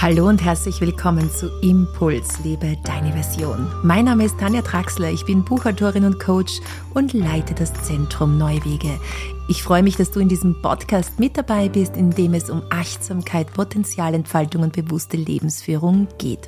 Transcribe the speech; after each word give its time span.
Hallo 0.00 0.28
und 0.28 0.44
herzlich 0.44 0.80
willkommen 0.80 1.28
zu 1.28 1.50
Impuls, 1.60 2.38
lebe 2.44 2.76
deine 2.84 3.12
Version. 3.12 3.66
Mein 3.82 4.04
Name 4.04 4.26
ist 4.26 4.38
Tanja 4.38 4.62
Traxler, 4.62 5.10
ich 5.10 5.24
bin 5.24 5.44
Buchautorin 5.44 6.04
und 6.04 6.20
Coach 6.20 6.60
und 6.94 7.14
leite 7.14 7.52
das 7.52 7.74
Zentrum 7.82 8.38
Neuwege. 8.38 9.00
Ich 9.48 9.64
freue 9.64 9.82
mich, 9.82 9.96
dass 9.96 10.12
du 10.12 10.20
in 10.20 10.28
diesem 10.28 10.62
Podcast 10.62 11.18
mit 11.18 11.36
dabei 11.36 11.68
bist, 11.68 11.96
in 11.96 12.12
dem 12.12 12.34
es 12.34 12.48
um 12.48 12.62
Achtsamkeit, 12.70 13.52
Potenzialentfaltung 13.52 14.62
und 14.62 14.72
bewusste 14.72 15.16
Lebensführung 15.16 16.06
geht. 16.18 16.46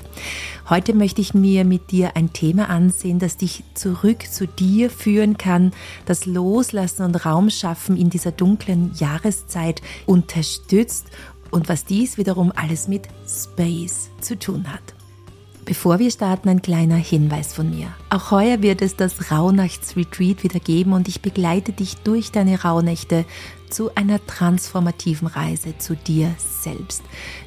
Heute 0.69 0.95
möchte 0.95 1.21
ich 1.21 1.35
mir 1.35 1.65
mit 1.65 1.91
dir 1.91 2.15
ein 2.15 2.33
Thema 2.33 2.69
ansehen, 2.71 3.19
das 3.19 3.37
dich 3.37 3.65
zurück 3.75 4.31
zu 4.31 4.47
dir 4.47 4.91
führen 4.91 5.39
kann, 5.39 5.73
das 6.07 6.25
Loslassen 6.25 7.03
und 7.03 7.27
Raum 7.27 7.51
schaffen 7.51 7.97
in 7.97 8.11
dieser 8.11 8.31
dunklen 8.31 8.93
Jahreszeit 8.95 9.83
unterstützt 10.07 11.07
und 11.51 11.69
was 11.69 11.85
dies 11.85 12.19
wiederum 12.19 12.53
alles 12.55 12.89
mit 12.89 13.09
Space 13.27 14.11
zu 14.21 14.39
tun 14.39 14.73
hat. 14.73 14.95
Bevor 15.65 15.99
wir 15.99 16.11
starten, 16.11 16.49
ein 16.49 16.63
kleiner 16.63 16.97
Hinweis 16.97 17.53
von 17.53 17.71
mir. 17.71 17.89
Auch 18.09 18.31
heuer 18.31 18.63
wird 18.63 18.83
es 18.83 18.97
das 18.97 19.31
Rauhnachtsretreat 19.31 20.43
wieder 20.43 20.59
geben 20.59 20.93
und 20.93 21.07
ich 21.07 21.21
begleite 21.21 21.73
dich 21.73 21.97
durch 21.99 22.33
deine 22.33 22.63
Rauhnächte 22.63 23.25
zu 23.71 23.95
einer 23.95 24.25
transformativen 24.27 25.29
Reise 25.29 25.79
zu 25.79 25.97
dir 25.97 26.35
selbst. 26.39 27.03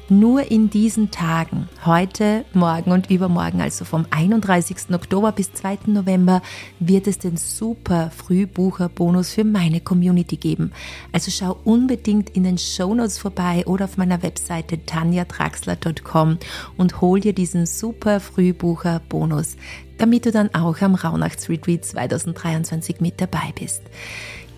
Nur 0.08 0.50
in 0.50 0.68
diesen 0.68 1.10
Tagen, 1.10 1.68
heute, 1.84 2.44
morgen 2.52 2.92
und 2.92 3.10
übermorgen, 3.10 3.60
also 3.60 3.84
vom 3.84 4.06
31. 4.10 4.92
Oktober 4.92 5.32
bis 5.32 5.52
2. 5.52 5.78
November, 5.86 6.42
wird 6.78 7.06
es 7.06 7.18
den 7.18 7.36
super 7.36 8.10
Frühbucher-Bonus 8.10 9.30
für 9.30 9.44
meine 9.44 9.80
Community 9.80 10.36
geben. 10.36 10.72
Also 11.12 11.30
schau 11.30 11.58
unbedingt 11.64 12.30
in 12.30 12.44
den 12.44 12.58
Shownotes 12.58 13.18
vorbei 13.18 13.64
oder 13.66 13.84
auf 13.84 13.96
meiner 13.96 14.22
Webseite 14.22 14.84
tanjatraxler.com 14.84 16.38
und 16.76 17.00
hol 17.00 17.20
dir 17.20 17.32
diesen 17.32 17.66
super 17.66 18.20
Frühbucher-Bonus, 18.20 19.56
damit 19.98 20.26
du 20.26 20.32
dann 20.32 20.54
auch 20.54 20.80
am 20.80 20.94
Rauhnachtsretreat 20.94 21.84
2023 21.84 23.00
mit 23.00 23.20
dabei 23.20 23.52
bist. 23.58 23.82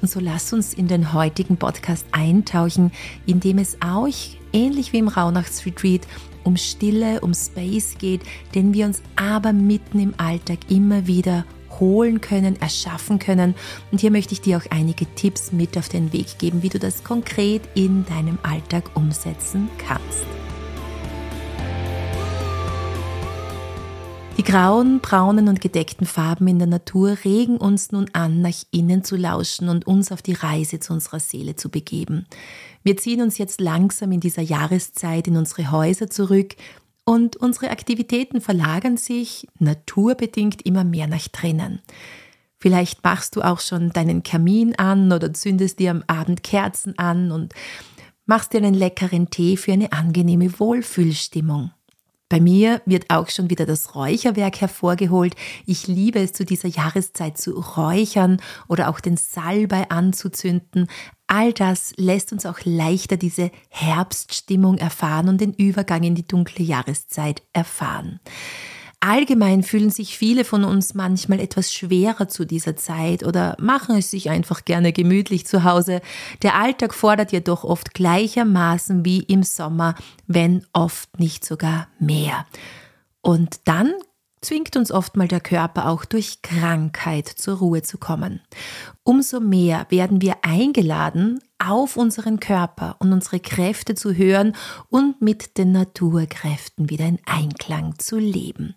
So 0.07 0.21
lass 0.21 0.53
uns 0.53 0.75
in 0.75 0.89
den 0.89 1.13
heutigen 1.13 1.57
Podcast 1.57 2.07
eintauchen, 2.13 2.93
in 3.27 3.41
dem 3.41 3.59
es 3.59 3.77
auch, 3.81 4.09
ähnlich 4.53 4.93
wie 4.93 4.99
im 4.99 5.09
Rauhnachtsretreat, 5.09 6.07
um 6.45 6.57
Stille, 6.57 7.21
um 7.21 7.35
Space 7.35 7.97
geht, 7.99 8.23
den 8.55 8.73
wir 8.73 8.87
uns 8.87 9.03
aber 9.17 9.53
mitten 9.53 9.99
im 9.99 10.15
Alltag 10.17 10.59
immer 10.69 11.07
wieder 11.07 11.45
holen 11.81 12.21
können, 12.21 12.57
erschaffen 12.61 13.19
können. 13.19 13.55
Und 13.91 14.01
hier 14.01 14.11
möchte 14.11 14.33
ich 14.33 14.41
dir 14.41 14.59
auch 14.59 14.71
einige 14.71 15.07
Tipps 15.15 15.53
mit 15.53 15.77
auf 15.77 15.89
den 15.89 16.13
Weg 16.13 16.39
geben, 16.39 16.63
wie 16.63 16.69
du 16.69 16.79
das 16.79 17.05
konkret 17.05 17.63
in 17.75 18.07
deinem 18.07 18.39
Alltag 18.43 18.91
umsetzen 18.95 19.69
kannst. 19.79 20.46
Die 24.37 24.43
grauen, 24.43 25.01
braunen 25.01 25.49
und 25.49 25.63
gedeckten 25.63 26.07
Farben 26.07 26.47
in 26.47 26.59
der 26.59 26.69
Natur 26.69 27.17
regen 27.25 27.57
uns 27.57 27.91
nun 27.91 28.11
an, 28.13 28.43
nach 28.43 28.65
innen 28.71 29.03
zu 29.03 29.17
lauschen 29.17 29.71
und 29.71 29.87
uns 29.87 30.13
auf 30.13 30.21
die 30.21 30.35
Reise 30.35 30.79
zu 30.79 30.93
unserer 30.93 31.21
Seele 31.21 31.57
zu 31.57 31.71
begeben. 31.71 32.27
Wir 32.83 32.99
ziehen 32.99 33.23
uns 33.23 33.39
jetzt 33.39 33.63
langsam 33.63 34.13
in 34.13 34.21
dieser 34.21 34.43
Jahreszeit 34.43 35.27
in 35.27 35.39
unsere 35.39 35.71
Häuser 35.71 36.11
zurück 36.11 36.55
und 37.07 37.37
unsere 37.37 37.71
Aktivitäten 37.71 38.43
verlagern 38.43 38.99
sich 38.99 39.49
naturbedingt 39.59 40.61
immer 40.67 40.85
mehr 40.85 41.07
nach 41.07 41.29
drinnen. 41.29 41.81
Vielleicht 42.59 43.03
machst 43.05 43.37
du 43.37 43.43
auch 43.43 43.61
schon 43.61 43.91
deinen 43.91 44.23
Kamin 44.23 44.75
an 44.77 45.13
oder 45.13 45.33
zündest 45.33 45.79
dir 45.79 45.93
am 45.93 46.05
Abend 46.09 46.43
Kerzen 46.43 46.99
an 46.99 47.33
und 47.33 47.55
machst 48.27 48.53
dir 48.53 48.59
einen 48.59 48.75
leckeren 48.75 49.31
Tee 49.31 49.57
für 49.57 49.73
eine 49.73 49.93
angenehme 49.93 50.59
Wohlfühlstimmung. 50.61 51.71
Bei 52.29 52.41
mir 52.41 52.83
wird 52.87 53.09
auch 53.09 53.29
schon 53.29 53.51
wieder 53.51 53.67
das 53.67 53.95
Räucherwerk 53.95 54.61
hervorgeholt. 54.61 55.37
Ich 55.65 55.87
liebe 55.87 56.19
es 56.19 56.33
zu 56.33 56.45
dieser 56.45 56.67
Jahreszeit 56.69 57.39
zu 57.39 57.53
räuchern 57.53 58.41
oder 58.67 58.89
auch 58.89 58.99
den 58.99 59.17
Salbei 59.17 59.89
anzuzünden. 59.91 60.89
All 61.29 61.53
das 61.53 61.93
lässt 61.97 62.33
uns 62.33 62.45
auch 62.45 62.59
leichter 62.65 63.17
diese 63.17 63.53
Herbststimmung 63.69 64.79
erfahren 64.79 65.29
und 65.29 65.41
den 65.41 65.53
Übergang 65.53 66.03
in 66.03 66.17
die 66.17 66.27
dunkle 66.27 66.65
Jahreszeit 66.65 67.43
erfahren. 67.53 68.19
Allgemein 69.01 69.63
fühlen 69.63 69.91
sich 69.91 70.17
viele 70.17 70.45
von 70.45 70.65
uns 70.65 70.95
manchmal 70.95 71.39
etwas 71.39 71.73
schwerer 71.73 72.29
zu 72.29 72.45
dieser 72.45 72.77
Zeit 72.77 73.25
oder 73.25 73.57
machen 73.61 73.97
es 73.97 74.11
sich 74.11 74.31
einfach 74.31 74.65
gerne 74.65 74.93
gemütlich 74.93 75.47
zu 75.47 75.65
Hause. 75.65 76.01
Der 76.43 76.57
Alltag 76.57 76.95
fordert 76.95 77.31
jedoch 77.31 77.63
oft 77.63 77.95
gleichermaßen 77.95 79.05
wie 79.05 79.21
im 79.21 79.43
Sommer, 79.43 79.95
wenn 80.27 80.67
oft 80.73 81.21
nicht 81.21 81.45
sogar 81.45 81.89
mehr. 81.99 82.47
Und 83.21 83.61
dann 83.65 83.93
zwingt 84.41 84.77
uns 84.77 84.91
oft 84.91 85.17
mal 85.17 85.29
der 85.29 85.41
Körper 85.41 85.89
auch 85.89 86.05
durch 86.05 86.41
Krankheit 86.43 87.29
zur 87.29 87.59
Ruhe 87.59 87.83
zu 87.83 87.99
kommen. 87.99 88.41
Umso 89.03 89.41
mehr 89.41 89.87
werden 89.91 90.23
wir 90.23 90.37
eingeladen, 90.43 91.41
auf 91.59 91.97
unseren 91.97 92.41
Körper 92.41 92.97
und 92.99 93.13
unsere 93.13 93.41
Kräfte 93.41 93.95
zu 93.95 94.15
hören 94.15 94.55
und 94.89 95.23
mit 95.23 95.59
den 95.59 95.73
Naturkräften 95.73 96.91
wieder 96.91 97.07
in 97.07 97.19
Einklang 97.27 97.99
zu 97.99 98.19
leben. 98.19 98.75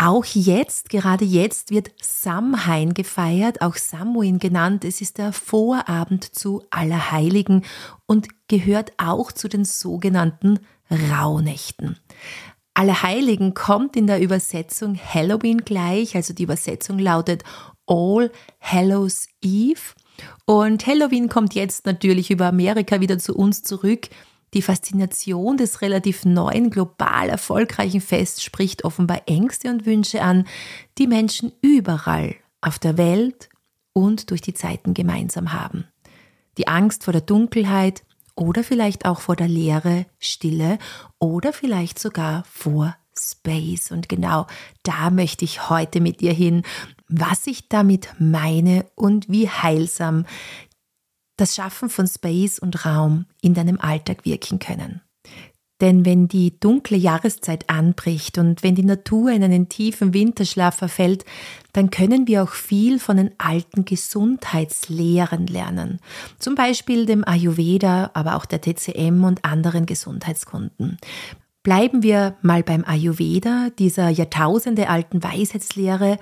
Auch 0.00 0.24
jetzt, 0.24 0.90
gerade 0.90 1.24
jetzt 1.24 1.72
wird 1.72 1.90
Samhain 2.00 2.94
gefeiert, 2.94 3.62
auch 3.62 3.74
Samhain 3.74 4.38
genannt. 4.38 4.84
Es 4.84 5.00
ist 5.00 5.18
der 5.18 5.32
Vorabend 5.32 6.36
zu 6.36 6.62
Allerheiligen 6.70 7.64
und 8.06 8.28
gehört 8.46 8.92
auch 8.96 9.32
zu 9.32 9.48
den 9.48 9.64
sogenannten 9.64 10.60
Rauhnächten. 10.88 11.98
Allerheiligen 12.74 13.54
kommt 13.54 13.96
in 13.96 14.06
der 14.06 14.20
Übersetzung 14.20 14.96
Halloween 14.96 15.64
gleich, 15.64 16.14
also 16.14 16.32
die 16.32 16.44
Übersetzung 16.44 17.00
lautet 17.00 17.42
All 17.88 18.30
Hallows 18.60 19.26
Eve. 19.42 19.80
Und 20.44 20.86
Halloween 20.86 21.28
kommt 21.28 21.54
jetzt 21.54 21.86
natürlich 21.86 22.30
über 22.30 22.46
Amerika 22.46 23.00
wieder 23.00 23.18
zu 23.18 23.34
uns 23.34 23.62
zurück. 23.62 24.08
Die 24.54 24.62
Faszination 24.62 25.56
des 25.58 25.82
relativ 25.82 26.24
neuen, 26.24 26.70
global 26.70 27.28
erfolgreichen 27.28 28.00
Fests 28.00 28.42
spricht 28.42 28.84
offenbar 28.84 29.22
Ängste 29.26 29.68
und 29.70 29.84
Wünsche 29.84 30.22
an, 30.22 30.46
die 30.96 31.06
Menschen 31.06 31.52
überall 31.60 32.34
auf 32.60 32.78
der 32.78 32.96
Welt 32.96 33.50
und 33.92 34.30
durch 34.30 34.40
die 34.40 34.54
Zeiten 34.54 34.94
gemeinsam 34.94 35.52
haben. 35.52 35.86
Die 36.56 36.66
Angst 36.66 37.04
vor 37.04 37.12
der 37.12 37.22
Dunkelheit, 37.22 38.02
oder 38.38 38.62
vielleicht 38.62 39.04
auch 39.04 39.20
vor 39.20 39.36
der 39.36 39.48
Leere, 39.48 40.06
Stille 40.18 40.78
oder 41.18 41.52
vielleicht 41.52 41.98
sogar 41.98 42.44
vor 42.44 42.96
Space. 43.16 43.90
Und 43.90 44.08
genau 44.08 44.46
da 44.84 45.10
möchte 45.10 45.44
ich 45.44 45.68
heute 45.68 46.00
mit 46.00 46.20
dir 46.20 46.32
hin, 46.32 46.62
was 47.08 47.46
ich 47.46 47.68
damit 47.68 48.14
meine 48.18 48.86
und 48.94 49.28
wie 49.28 49.48
heilsam 49.48 50.26
das 51.36 51.54
Schaffen 51.54 51.88
von 51.88 52.06
Space 52.06 52.58
und 52.58 52.84
Raum 52.84 53.26
in 53.40 53.54
deinem 53.54 53.80
Alltag 53.80 54.24
wirken 54.24 54.58
können. 54.58 55.00
Denn 55.80 56.04
wenn 56.04 56.26
die 56.26 56.58
dunkle 56.58 56.96
Jahreszeit 56.96 57.70
anbricht 57.70 58.36
und 58.38 58.64
wenn 58.64 58.74
die 58.74 58.84
Natur 58.84 59.30
in 59.30 59.44
einen 59.44 59.68
tiefen 59.68 60.12
Winterschlaf 60.12 60.74
verfällt, 60.74 61.24
dann 61.72 61.90
können 61.90 62.26
wir 62.26 62.42
auch 62.42 62.50
viel 62.50 62.98
von 62.98 63.16
den 63.16 63.30
alten 63.38 63.84
Gesundheitslehren 63.84 65.46
lernen. 65.46 66.00
Zum 66.40 66.56
Beispiel 66.56 67.06
dem 67.06 67.24
Ayurveda, 67.24 68.10
aber 68.14 68.34
auch 68.34 68.44
der 68.44 68.60
TCM 68.60 69.22
und 69.22 69.44
anderen 69.44 69.86
Gesundheitskunden. 69.86 70.98
Bleiben 71.62 72.02
wir 72.02 72.36
mal 72.42 72.64
beim 72.64 72.84
Ayurveda, 72.84 73.68
dieser 73.78 74.08
Jahrtausende 74.08 74.88
alten 74.88 75.22
Weisheitslehre, 75.22 76.18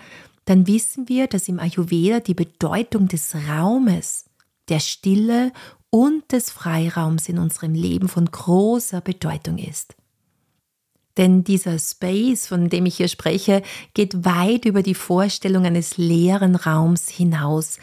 dann 0.47 0.67
wissen 0.67 1.09
wir, 1.09 1.27
dass 1.27 1.49
im 1.49 1.61
Ayurveda 1.61 2.21
die 2.21 2.34
Bedeutung 2.34 3.09
des 3.09 3.34
Raumes, 3.34 4.25
der 4.69 4.81
Stille 4.81 5.53
und 5.91 6.33
des 6.33 6.51
Freiraums 6.51 7.29
in 7.29 7.39
unserem 7.39 7.75
Leben 7.75 8.09
von 8.09 8.31
großer 8.31 9.01
Bedeutung 9.01 9.59
ist. 9.59 9.95
Denn 11.16 11.45
dieser 11.45 11.78
Space, 11.78 12.47
von 12.47 12.69
dem 12.69 12.87
ich 12.87 12.97
hier 12.97 13.09
spreche, 13.09 13.63
geht 13.95 14.25
weit 14.25 14.66
über 14.66 14.83
die 14.83 14.95
Vorstellung 14.95 15.65
eines 15.65 15.97
leeren 15.97 16.57
Raums 16.57 17.09
hinaus. 17.09 17.78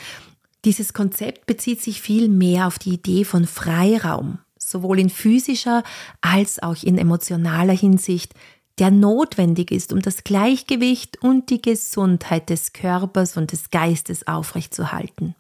Dieses 0.66 0.94
Konzept 0.94 1.45
bezieht 1.45 1.81
sich 1.81 2.01
viel 2.01 2.30
mehr 2.30 2.68
auf 2.68 2.80
die 2.80 2.94
Idee 2.94 3.25
von 3.25 3.45
Freiraum, 3.48 4.39
sowohl 4.57 5.00
in 5.00 5.09
physischer 5.09 5.83
als 6.21 6.62
auch 6.62 6.81
in 6.83 6.98
emotionaler 6.98 7.75
Hinsicht, 7.75 8.33
der 8.79 8.91
notwendig 8.91 9.71
ist, 9.71 9.93
um 9.93 10.01
das 10.01 10.23
Gleichgewicht 10.23 11.21
und 11.21 11.49
die 11.49 11.61
Gesundheit 11.61 12.49
des 12.49 12.73
Körpers 12.73 13.37
und 13.37 13.51
des 13.51 13.69
Geistes 13.69 14.27
aufrechtzuerhalten. 14.27 15.35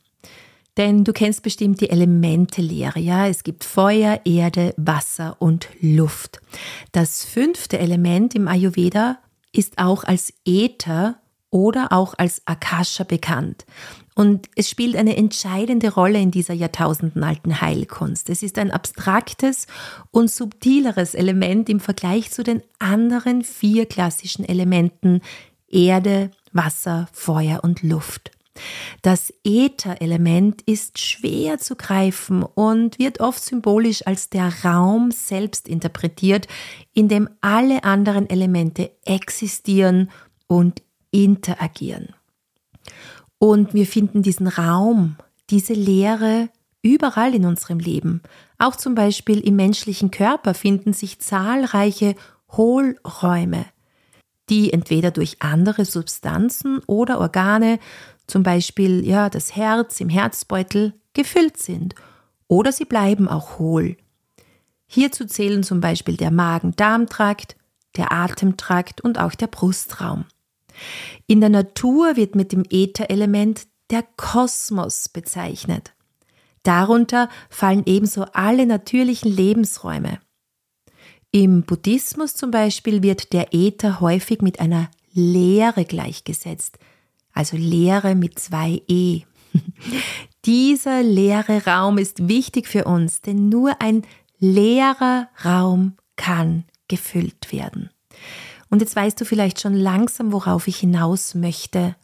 Denn 0.77 1.03
du 1.03 1.13
kennst 1.13 1.43
bestimmt 1.43 1.81
die 1.81 1.89
Elemente-Lehre, 1.89 2.99
ja? 2.99 3.27
Es 3.27 3.43
gibt 3.43 3.63
Feuer, 3.63 4.21
Erde, 4.25 4.73
Wasser 4.77 5.35
und 5.39 5.67
Luft. 5.81 6.41
Das 6.91 7.23
fünfte 7.23 7.77
Element 7.77 8.33
im 8.33 8.47
Ayurveda 8.47 9.19
ist 9.51 9.77
auch 9.77 10.03
als 10.03 10.33
Äther 10.45 11.19
oder 11.51 11.91
auch 11.91 12.15
als 12.17 12.41
Akasha 12.45 13.03
bekannt. 13.03 13.65
Und 14.15 14.49
es 14.55 14.69
spielt 14.69 14.95
eine 14.95 15.17
entscheidende 15.17 15.93
Rolle 15.93 16.19
in 16.19 16.31
dieser 16.31 16.53
jahrtausendenalten 16.53 17.61
Heilkunst. 17.61 18.29
Es 18.29 18.43
ist 18.43 18.57
ein 18.59 18.71
abstraktes 18.71 19.67
und 20.11 20.29
subtileres 20.29 21.15
Element 21.15 21.69
im 21.69 21.79
Vergleich 21.79 22.31
zu 22.31 22.43
den 22.43 22.61
anderen 22.79 23.43
vier 23.43 23.85
klassischen 23.85 24.47
Elementen 24.47 25.21
Erde, 25.67 26.29
Wasser, 26.51 27.07
Feuer 27.11 27.61
und 27.63 27.81
Luft. 27.81 28.31
Das 29.01 29.33
Äther-Element 29.43 30.61
ist 30.61 30.99
schwer 30.99 31.57
zu 31.57 31.75
greifen 31.75 32.43
und 32.43 32.99
wird 32.99 33.19
oft 33.19 33.43
symbolisch 33.43 34.05
als 34.05 34.29
der 34.29 34.53
Raum 34.63 35.09
selbst 35.11 35.67
interpretiert, 35.67 36.47
in 36.93 37.07
dem 37.07 37.29
alle 37.41 37.83
anderen 37.83 38.29
Elemente 38.29 38.91
existieren 39.05 40.11
und 40.47 40.83
interagieren. 41.09 42.13
Und 43.43 43.73
wir 43.73 43.85
finden 43.85 44.21
diesen 44.21 44.47
Raum, 44.47 45.17
diese 45.49 45.73
Leere 45.73 46.47
überall 46.81 47.35
in 47.35 47.43
unserem 47.43 47.77
Leben. 47.77 48.21
Auch 48.57 48.77
zum 48.77 48.95
Beispiel 48.95 49.41
im 49.41 49.57
menschlichen 49.57 50.11
Körper 50.11 50.53
finden 50.53 50.93
sich 50.93 51.19
zahlreiche 51.19 52.15
Hohlräume, 52.53 53.65
die 54.49 54.71
entweder 54.71 55.11
durch 55.11 55.41
andere 55.41 55.83
Substanzen 55.83 56.79
oder 56.87 57.19
Organe, 57.19 57.79
zum 58.27 58.43
Beispiel 58.43 59.05
ja, 59.05 59.29
das 59.29 59.57
Herz 59.57 59.99
im 59.99 60.07
Herzbeutel, 60.07 60.93
gefüllt 61.11 61.57
sind. 61.57 61.95
Oder 62.47 62.71
sie 62.71 62.85
bleiben 62.85 63.27
auch 63.27 63.59
hohl. 63.59 63.97
Hierzu 64.85 65.25
zählen 65.25 65.63
zum 65.63 65.81
Beispiel 65.81 66.15
der 66.15 66.31
Magen-Darm-Trakt, 66.31 67.57
der 67.97 68.13
Atemtrakt 68.13 69.01
und 69.01 69.19
auch 69.19 69.35
der 69.35 69.47
Brustraum. 69.47 70.23
In 71.27 71.39
der 71.39 71.49
Natur 71.49 72.15
wird 72.15 72.35
mit 72.35 72.51
dem 72.51 72.63
Ätherelement 72.69 73.67
der 73.89 74.03
Kosmos 74.17 75.09
bezeichnet. 75.09 75.93
Darunter 76.63 77.29
fallen 77.49 77.83
ebenso 77.85 78.23
alle 78.33 78.65
natürlichen 78.65 79.31
Lebensräume. 79.31 80.19
Im 81.31 81.63
Buddhismus 81.63 82.35
zum 82.35 82.51
Beispiel 82.51 83.03
wird 83.03 83.33
der 83.33 83.53
Äther 83.53 83.99
häufig 83.99 84.41
mit 84.41 84.59
einer 84.59 84.89
Leere 85.13 85.83
gleichgesetzt, 85.83 86.77
also 87.33 87.57
Leere 87.57 88.15
mit 88.15 88.39
zwei 88.39 88.81
E. 88.87 89.21
Dieser 90.45 91.03
leere 91.03 91.65
Raum 91.65 91.97
ist 91.97 92.27
wichtig 92.27 92.67
für 92.67 92.85
uns, 92.85 93.21
denn 93.21 93.49
nur 93.49 93.81
ein 93.81 94.03
leerer 94.39 95.29
Raum 95.43 95.95
kann 96.15 96.65
gefüllt 96.87 97.51
werden. 97.51 97.89
Und 98.73 98.81
jetzt 98.81 98.95
weißt 98.95 99.21
du 99.21 99.25
vielleicht 99.25 99.61
schon 99.61 99.75
langsam, 99.75 100.31
worauf 100.31 100.67
ich 100.67 100.77
hinaus 100.77 101.35
möchte. 101.35 101.95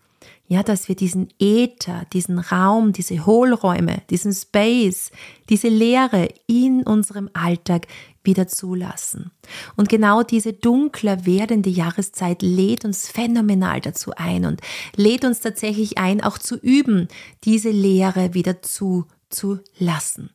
Ja, 0.47 0.61
dass 0.61 0.87
wir 0.87 0.95
diesen 0.95 1.29
Äther, 1.39 2.05
diesen 2.13 2.37
Raum, 2.37 2.93
diese 2.93 3.25
Hohlräume, 3.25 4.03
diesen 4.11 4.31
Space, 4.33 5.09
diese 5.49 5.67
Leere 5.67 6.29
in 6.45 6.83
unserem 6.83 7.27
Alltag 7.33 7.87
wieder 8.23 8.47
zulassen. 8.47 9.31
Und 9.77 9.89
genau 9.89 10.21
diese 10.21 10.53
dunkler 10.53 11.25
werdende 11.25 11.71
Jahreszeit 11.71 12.43
lädt 12.43 12.85
uns 12.85 13.09
phänomenal 13.09 13.81
dazu 13.81 14.11
ein 14.15 14.45
und 14.45 14.61
lädt 14.95 15.25
uns 15.25 15.39
tatsächlich 15.39 15.97
ein, 15.97 16.21
auch 16.21 16.37
zu 16.37 16.55
üben, 16.55 17.07
diese 17.45 17.71
Leere 17.71 18.35
wieder 18.35 18.61
zuzulassen. 18.61 20.29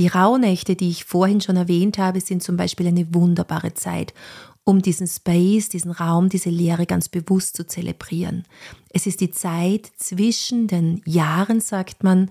Die 0.00 0.06
Rauhnächte, 0.06 0.76
die 0.76 0.88
ich 0.88 1.04
vorhin 1.04 1.42
schon 1.42 1.56
erwähnt 1.56 1.98
habe, 1.98 2.22
sind 2.22 2.42
zum 2.42 2.56
Beispiel 2.56 2.86
eine 2.86 3.14
wunderbare 3.14 3.74
Zeit 3.74 4.14
um 4.64 4.80
diesen 4.80 5.06
Space, 5.06 5.68
diesen 5.68 5.90
Raum, 5.90 6.30
diese 6.30 6.48
Leere 6.48 6.86
ganz 6.86 7.10
bewusst 7.10 7.54
zu 7.54 7.66
zelebrieren. 7.66 8.44
Es 8.88 9.06
ist 9.06 9.20
die 9.20 9.30
Zeit 9.30 9.90
zwischen 9.98 10.68
den 10.68 11.02
Jahren, 11.04 11.60
sagt 11.60 12.02
man, 12.02 12.30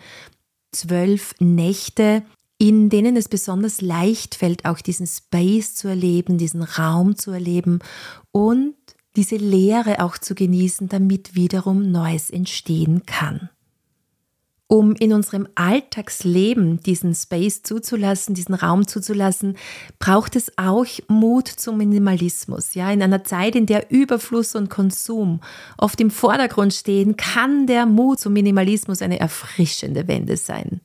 zwölf 0.72 1.36
Nächte, 1.40 2.24
in 2.58 2.90
denen 2.90 3.16
es 3.16 3.30
besonders 3.30 3.82
leicht 3.82 4.34
fällt, 4.34 4.66
auch 4.66 4.82
diesen 4.82 5.06
Space 5.06 5.76
zu 5.76 5.90
erleben, 5.90 6.40
diesen 6.40 6.64
Raum 6.64 7.18
zu 7.18 7.30
erleben 7.30 7.82
und 8.32 8.74
diese 9.16 9.36
Leere 9.36 10.04
auch 10.04 10.18
zu 10.18 10.34
genießen, 10.34 10.90
damit 10.90 11.36
wiederum 11.36 11.92
Neues 11.92 12.32
entstehen 12.32 13.06
kann 13.06 13.52
um 14.72 14.94
in 14.94 15.14
unserem 15.14 15.48
Alltagsleben 15.56 16.80
diesen 16.82 17.16
Space 17.16 17.64
zuzulassen, 17.64 18.36
diesen 18.36 18.54
Raum 18.54 18.88
zuzulassen, 18.88 19.58
braucht 19.98 20.36
es 20.36 20.52
auch 20.60 20.86
Mut 21.08 21.48
zum 21.48 21.78
Minimalismus. 21.78 22.76
Ja, 22.76 22.92
in 22.92 23.02
einer 23.02 23.24
Zeit, 23.24 23.56
in 23.56 23.66
der 23.66 23.90
Überfluss 23.90 24.54
und 24.54 24.70
Konsum 24.70 25.42
oft 25.80 26.00
im 26.00 26.12
Vordergrund 26.12 26.76
stehen, 26.76 27.18
kann 27.18 27.66
der 27.66 27.88
Mut 27.88 28.20
zum 28.20 28.34
Minimalismus 28.34 29.02
eine 29.02 29.20
erfrischende 29.20 30.08
Wende 30.08 30.38
sein. 30.38 30.82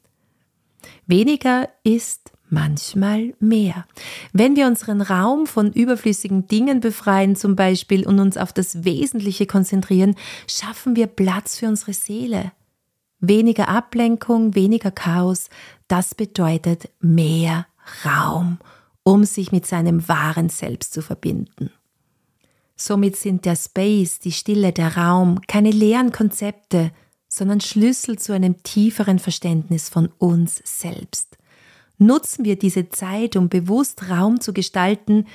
Weniger 1.07 1.69
ist 1.83 2.33
manchmal 2.49 3.35
mehr. 3.39 3.85
Wenn 4.33 4.57
wir 4.57 4.67
unseren 4.67 5.03
Raum 5.03 5.47
von 5.47 5.71
überflüssigen 5.71 6.49
Dingen 6.49 6.81
befreien 6.81 7.37
zum 7.37 7.55
Beispiel 7.55 8.07
und 8.07 8.19
uns 8.19 8.39
auf 8.39 8.55
das 8.55 8.85
Wesentliche 8.85 9.45
konzentrieren, 9.45 10.15
schaffen 10.49 10.97
wir 10.97 11.07
Platz 11.07 11.59
für 11.59 11.67
unsere 11.69 11.93
Seele. 11.93 12.53
Weniger 13.27 13.69
Ablenkung, 13.69 14.55
weniger 14.55 14.91
Chaos, 14.91 15.49
das 15.89 16.15
bedeutet 16.15 16.91
mehr 17.01 17.67
Raum, 18.05 18.59
um 19.03 19.25
sich 19.25 19.51
mit 19.51 19.67
seinem 19.67 20.09
wahren 20.09 20.51
Selbst 20.51 20.93
zu 20.93 21.01
verbinden. 21.01 21.71
Somit 22.77 23.17
sind 23.17 23.45
der 23.45 23.57
Space, 23.57 24.19
die 24.19 24.33
Stille, 24.33 24.73
der 24.73 24.97
Raum 24.97 25.41
keine 25.47 25.71
leeren 25.71 26.13
Konzepte, 26.13 26.91
sondern 27.29 27.61
Schlüssel 27.61 28.19
zu 28.19 28.33
einem 28.33 28.63
tieferen 28.63 29.19
Verständnis 29.19 29.89
von 29.89 30.09
uns 30.19 30.61
selbst. 30.65 31.39
Nutzen 31.99 32.45
wir 32.45 32.59
diese 32.59 32.91
Zeit, 32.91 33.37
um 33.37 33.49
bewusst 33.49 34.11
Raum 34.11 34.41
zu 34.41 34.53
gestalten, 34.53 35.27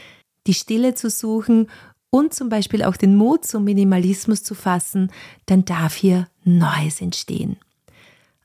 die 0.46 0.54
Stille 0.54 0.94
zu 0.94 1.10
suchen 1.10 1.68
und 2.10 2.34
zum 2.34 2.50
Beispiel 2.50 2.84
auch 2.84 2.98
den 2.98 3.16
Mut 3.16 3.46
zum 3.46 3.64
Minimalismus 3.64 4.44
zu 4.44 4.54
fassen, 4.54 5.12
dann 5.46 5.66
darf 5.66 5.96
hier 5.96 6.28
Neues 6.44 7.02
entstehen. 7.02 7.58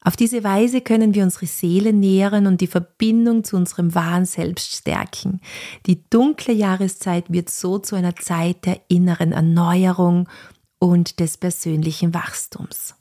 Auf 0.06 0.16
diese 0.16 0.44
Weise 0.44 0.82
können 0.82 1.14
wir 1.14 1.22
unsere 1.24 1.46
Seele 1.46 1.94
nähren 1.94 2.46
und 2.46 2.60
die 2.60 2.66
Verbindung 2.66 3.42
zu 3.42 3.56
unserem 3.56 3.94
wahren 3.94 4.26
Selbst 4.26 4.76
stärken. 4.76 5.40
Die 5.86 6.08
dunkle 6.10 6.52
Jahreszeit 6.52 7.32
wird 7.32 7.50
so 7.50 7.78
zu 7.78 7.96
einer 7.96 8.14
Zeit 8.14 8.66
der 8.66 8.82
inneren 8.88 9.32
Erneuerung 9.32 10.28
und 10.78 11.20
des 11.20 11.38
persönlichen 11.38 12.12
Wachstums. 12.12 12.94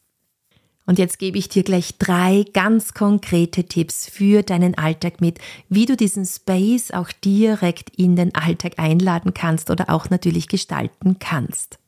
Und 0.86 0.98
jetzt 0.98 1.20
gebe 1.20 1.38
ich 1.38 1.50
dir 1.50 1.64
gleich 1.64 1.98
drei 1.98 2.46
ganz 2.54 2.94
konkrete 2.94 3.66
Tipps 3.66 4.10
für 4.10 4.42
deinen 4.42 4.78
Alltag 4.78 5.20
mit, 5.20 5.40
wie 5.70 5.86
du 5.86 5.98
diesen 5.98 6.26
Space 6.26 6.92
auch 6.92 7.12
direkt 7.12 7.90
in 7.98 8.16
den 8.16 8.34
Alltag 8.36 8.80
einladen 8.80 9.34
kannst 9.34 9.70
oder 9.70 9.90
auch 9.90 10.10
natürlich 10.10 10.48
gestalten 10.48 11.20
kannst. 11.20 11.80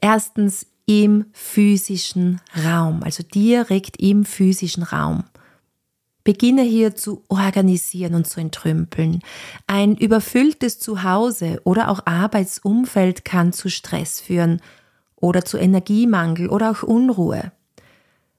Erstens, 0.00 0.66
im 0.88 1.26
physischen 1.32 2.40
Raum, 2.64 3.02
also 3.02 3.22
direkt 3.22 4.00
im 4.00 4.24
physischen 4.24 4.82
Raum. 4.82 5.24
Beginne 6.24 6.62
hier 6.62 6.96
zu 6.96 7.24
organisieren 7.28 8.14
und 8.14 8.26
zu 8.26 8.40
entrümpeln. 8.40 9.20
Ein 9.66 9.96
überfülltes 9.96 10.78
Zuhause 10.78 11.60
oder 11.64 11.90
auch 11.90 12.00
Arbeitsumfeld 12.06 13.26
kann 13.26 13.52
zu 13.52 13.68
Stress 13.68 14.20
führen 14.20 14.62
oder 15.14 15.44
zu 15.44 15.58
Energiemangel 15.58 16.48
oder 16.48 16.70
auch 16.70 16.82
Unruhe. 16.82 17.52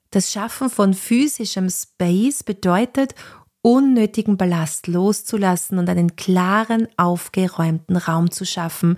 Das 0.09 0.31
Schaffen 0.31 0.71
von 0.71 0.95
physischem 0.95 1.69
Space 1.69 2.41
bedeutet, 2.41 3.13
unnötigen 3.61 4.37
Ballast 4.37 4.87
loszulassen 4.87 5.77
und 5.77 5.87
einen 5.87 6.15
klaren, 6.15 6.87
aufgeräumten 6.97 7.97
Raum 7.97 8.31
zu 8.31 8.43
schaffen, 8.43 8.97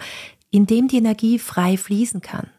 in 0.51 0.67
dem 0.67 0.87
die 0.87 0.97
Energie 0.97 1.37
frei 1.37 1.75
fließen 1.75 2.21
kann. 2.21 2.49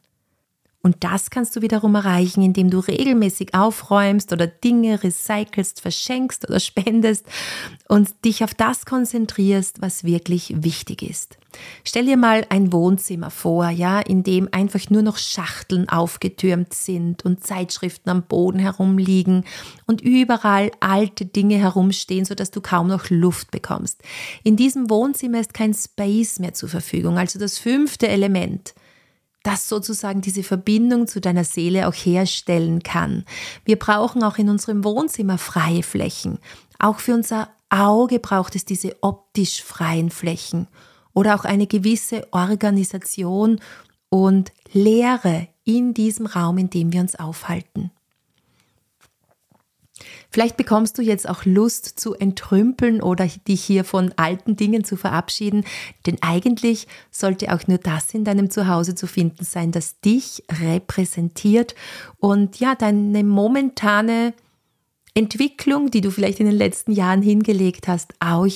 Und 0.84 1.04
das 1.04 1.30
kannst 1.30 1.54
du 1.54 1.62
wiederum 1.62 1.94
erreichen, 1.94 2.42
indem 2.42 2.68
du 2.68 2.80
regelmäßig 2.80 3.54
aufräumst 3.54 4.32
oder 4.32 4.48
Dinge 4.48 5.02
recycelst, 5.02 5.80
verschenkst 5.80 6.48
oder 6.48 6.58
spendest 6.60 7.24
und 7.88 8.10
dich 8.24 8.42
auf 8.42 8.52
das 8.52 8.84
konzentrierst, 8.84 9.80
was 9.80 10.02
wirklich 10.02 10.52
wichtig 10.64 11.02
ist. 11.02 11.38
Stell 11.84 12.06
dir 12.06 12.16
mal 12.16 12.46
ein 12.48 12.72
Wohnzimmer 12.72 13.30
vor, 13.30 13.68
ja, 13.68 14.00
in 14.00 14.24
dem 14.24 14.48
einfach 14.50 14.90
nur 14.90 15.02
noch 15.02 15.18
Schachteln 15.18 15.88
aufgetürmt 15.88 16.74
sind 16.74 17.24
und 17.24 17.44
Zeitschriften 17.44 18.10
am 18.10 18.22
Boden 18.22 18.58
herumliegen 18.58 19.44
und 19.86 20.00
überall 20.00 20.72
alte 20.80 21.26
Dinge 21.26 21.56
herumstehen, 21.56 22.24
sodass 22.24 22.50
du 22.50 22.60
kaum 22.60 22.88
noch 22.88 23.10
Luft 23.10 23.50
bekommst. 23.50 24.02
In 24.42 24.56
diesem 24.56 24.90
Wohnzimmer 24.90 25.40
ist 25.40 25.54
kein 25.54 25.74
Space 25.74 26.40
mehr 26.40 26.54
zur 26.54 26.70
Verfügung, 26.70 27.18
also 27.18 27.38
das 27.38 27.58
fünfte 27.58 28.08
Element 28.08 28.74
das 29.42 29.68
sozusagen 29.68 30.20
diese 30.20 30.42
Verbindung 30.42 31.06
zu 31.06 31.20
deiner 31.20 31.44
Seele 31.44 31.88
auch 31.88 31.94
herstellen 31.94 32.82
kann. 32.82 33.24
Wir 33.64 33.78
brauchen 33.78 34.22
auch 34.22 34.38
in 34.38 34.48
unserem 34.48 34.84
Wohnzimmer 34.84 35.38
freie 35.38 35.82
Flächen. 35.82 36.38
Auch 36.78 36.98
für 36.98 37.14
unser 37.14 37.48
Auge 37.70 38.18
braucht 38.18 38.54
es 38.54 38.64
diese 38.64 38.96
optisch 39.02 39.62
freien 39.62 40.10
Flächen 40.10 40.68
oder 41.14 41.34
auch 41.34 41.44
eine 41.44 41.66
gewisse 41.66 42.26
Organisation 42.32 43.60
und 44.08 44.52
Leere 44.72 45.48
in 45.64 45.94
diesem 45.94 46.26
Raum, 46.26 46.58
in 46.58 46.70
dem 46.70 46.92
wir 46.92 47.00
uns 47.00 47.14
aufhalten. 47.14 47.90
Vielleicht 50.32 50.56
bekommst 50.56 50.96
du 50.96 51.02
jetzt 51.02 51.28
auch 51.28 51.44
Lust 51.44 52.00
zu 52.00 52.14
entrümpeln 52.14 53.02
oder 53.02 53.28
dich 53.46 53.62
hier 53.62 53.84
von 53.84 54.12
alten 54.16 54.56
Dingen 54.56 54.82
zu 54.82 54.96
verabschieden, 54.96 55.64
denn 56.06 56.16
eigentlich 56.22 56.86
sollte 57.10 57.54
auch 57.54 57.66
nur 57.66 57.76
das 57.76 58.14
in 58.14 58.24
deinem 58.24 58.50
Zuhause 58.50 58.94
zu 58.94 59.06
finden 59.06 59.44
sein, 59.44 59.72
das 59.72 60.00
dich 60.00 60.42
repräsentiert 60.50 61.74
und 62.18 62.60
ja, 62.60 62.74
deine 62.74 63.24
momentane 63.24 64.32
Entwicklung, 65.14 65.90
die 65.90 66.00
du 66.00 66.10
vielleicht 66.10 66.40
in 66.40 66.46
den 66.46 66.56
letzten 66.56 66.92
Jahren 66.92 67.20
hingelegt 67.20 67.86
hast, 67.86 68.14
auch 68.18 68.46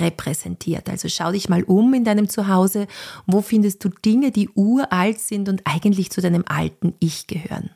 repräsentiert. 0.00 0.88
Also 0.88 1.08
schau 1.08 1.30
dich 1.30 1.48
mal 1.48 1.62
um 1.62 1.94
in 1.94 2.02
deinem 2.02 2.28
Zuhause, 2.28 2.88
wo 3.26 3.40
findest 3.40 3.84
du 3.84 3.88
Dinge, 3.88 4.32
die 4.32 4.48
uralt 4.48 5.20
sind 5.20 5.48
und 5.48 5.62
eigentlich 5.64 6.10
zu 6.10 6.20
deinem 6.20 6.42
alten 6.48 6.94
Ich 6.98 7.28
gehören. 7.28 7.70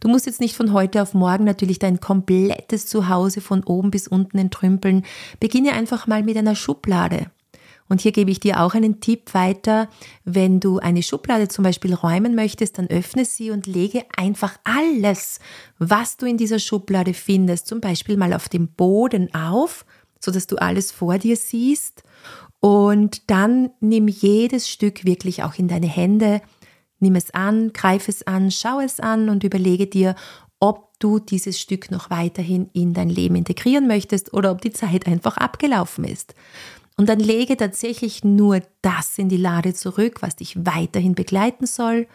Du 0.00 0.08
musst 0.08 0.26
jetzt 0.26 0.40
nicht 0.40 0.56
von 0.56 0.72
heute 0.72 1.02
auf 1.02 1.14
morgen 1.14 1.44
natürlich 1.44 1.78
dein 1.78 2.00
komplettes 2.00 2.86
Zuhause 2.86 3.40
von 3.40 3.64
oben 3.64 3.90
bis 3.90 4.08
unten 4.08 4.38
entrümpeln. 4.38 5.04
Beginne 5.40 5.72
einfach 5.72 6.06
mal 6.06 6.22
mit 6.22 6.36
einer 6.36 6.54
Schublade. 6.54 7.26
Und 7.88 8.00
hier 8.00 8.12
gebe 8.12 8.30
ich 8.30 8.40
dir 8.40 8.62
auch 8.62 8.74
einen 8.74 9.00
Tipp 9.00 9.34
weiter. 9.34 9.88
Wenn 10.24 10.60
du 10.60 10.78
eine 10.78 11.02
Schublade 11.02 11.48
zum 11.48 11.62
Beispiel 11.62 11.92
räumen 11.92 12.34
möchtest, 12.34 12.78
dann 12.78 12.88
öffne 12.88 13.26
sie 13.26 13.50
und 13.50 13.66
lege 13.66 14.04
einfach 14.16 14.56
alles, 14.64 15.40
was 15.78 16.16
du 16.16 16.24
in 16.24 16.38
dieser 16.38 16.58
Schublade 16.58 17.12
findest, 17.12 17.66
zum 17.66 17.82
Beispiel 17.82 18.16
mal 18.16 18.32
auf 18.32 18.48
dem 18.48 18.68
Boden 18.68 19.34
auf, 19.34 19.84
sodass 20.20 20.46
du 20.46 20.56
alles 20.56 20.90
vor 20.90 21.18
dir 21.18 21.36
siehst. 21.36 22.02
Und 22.60 23.30
dann 23.30 23.70
nimm 23.80 24.08
jedes 24.08 24.70
Stück 24.70 25.04
wirklich 25.04 25.42
auch 25.42 25.56
in 25.56 25.68
deine 25.68 25.88
Hände 25.88 26.40
Nimm 27.02 27.16
es 27.16 27.34
an, 27.34 27.72
greif 27.72 28.08
es 28.08 28.26
an, 28.26 28.52
schau 28.52 28.78
es 28.78 29.00
an 29.00 29.28
und 29.28 29.42
überlege 29.42 29.88
dir, 29.88 30.14
ob 30.60 30.96
du 31.00 31.18
dieses 31.18 31.60
Stück 31.60 31.90
noch 31.90 32.10
weiterhin 32.10 32.70
in 32.72 32.94
dein 32.94 33.08
Leben 33.08 33.34
integrieren 33.34 33.88
möchtest 33.88 34.32
oder 34.32 34.52
ob 34.52 34.60
die 34.60 34.70
Zeit 34.70 35.08
einfach 35.08 35.36
abgelaufen 35.36 36.04
ist. 36.04 36.36
Und 36.96 37.08
dann 37.08 37.18
lege 37.18 37.56
tatsächlich 37.56 38.22
nur 38.22 38.60
das 38.82 39.18
in 39.18 39.28
die 39.28 39.36
Lade 39.36 39.74
zurück, 39.74 40.22
was 40.22 40.36
dich 40.36 40.64
weiterhin 40.64 41.16
begleiten 41.16 41.66
soll, 41.66 42.06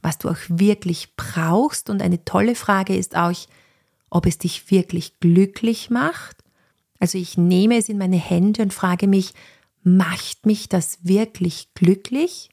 was 0.00 0.16
du 0.16 0.30
auch 0.30 0.38
wirklich 0.48 1.14
brauchst. 1.16 1.90
Und 1.90 2.00
eine 2.00 2.24
tolle 2.24 2.54
Frage 2.54 2.96
ist 2.96 3.14
auch, 3.14 3.36
ob 4.08 4.24
es 4.24 4.38
dich 4.38 4.70
wirklich 4.70 5.20
glücklich 5.20 5.90
macht. 5.90 6.38
Also 7.00 7.18
ich 7.18 7.36
nehme 7.36 7.76
es 7.76 7.90
in 7.90 7.98
meine 7.98 8.16
Hände 8.16 8.62
und 8.62 8.72
frage 8.72 9.08
mich, 9.08 9.34
macht 9.82 10.46
mich 10.46 10.70
das 10.70 11.00
wirklich 11.02 11.74
glücklich? 11.74 12.48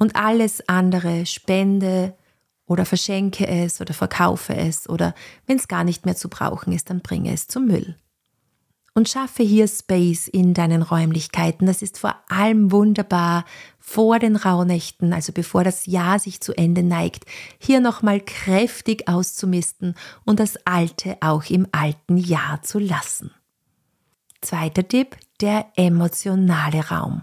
Und 0.00 0.16
alles 0.16 0.66
andere 0.66 1.26
spende 1.26 2.14
oder 2.66 2.86
verschenke 2.86 3.46
es 3.46 3.80
oder 3.80 3.92
verkaufe 3.92 4.56
es 4.56 4.88
oder 4.88 5.14
wenn 5.46 5.58
es 5.58 5.68
gar 5.68 5.84
nicht 5.84 6.06
mehr 6.06 6.16
zu 6.16 6.28
brauchen 6.28 6.72
ist, 6.72 6.88
dann 6.88 7.00
bringe 7.00 7.32
es 7.32 7.46
zum 7.46 7.66
Müll. 7.66 7.96
Und 8.94 9.08
schaffe 9.08 9.42
hier 9.42 9.68
Space 9.68 10.26
in 10.26 10.52
deinen 10.52 10.82
Räumlichkeiten. 10.82 11.66
Das 11.66 11.80
ist 11.80 11.98
vor 11.98 12.16
allem 12.28 12.72
wunderbar 12.72 13.44
vor 13.78 14.18
den 14.18 14.36
Rauhnächten, 14.36 15.12
also 15.12 15.32
bevor 15.32 15.64
das 15.64 15.86
Jahr 15.86 16.18
sich 16.18 16.40
zu 16.40 16.54
Ende 16.54 16.82
neigt, 16.82 17.24
hier 17.58 17.80
nochmal 17.80 18.20
kräftig 18.20 19.06
auszumisten 19.06 19.94
und 20.24 20.40
das 20.40 20.56
Alte 20.66 21.18
auch 21.20 21.44
im 21.50 21.68
alten 21.72 22.16
Jahr 22.16 22.62
zu 22.62 22.78
lassen. 22.78 23.30
Zweiter 24.40 24.86
Tipp, 24.88 25.16
der 25.40 25.66
emotionale 25.76 26.88
Raum. 26.88 27.22